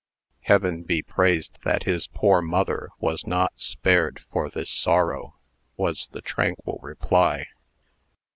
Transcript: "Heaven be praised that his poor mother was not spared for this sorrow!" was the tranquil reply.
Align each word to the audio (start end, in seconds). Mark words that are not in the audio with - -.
"Heaven 0.41 0.81
be 0.81 1.03
praised 1.03 1.59
that 1.63 1.83
his 1.83 2.07
poor 2.07 2.41
mother 2.41 2.89
was 2.99 3.27
not 3.27 3.53
spared 3.61 4.21
for 4.31 4.49
this 4.49 4.71
sorrow!" 4.71 5.35
was 5.77 6.07
the 6.07 6.21
tranquil 6.21 6.79
reply. 6.81 7.45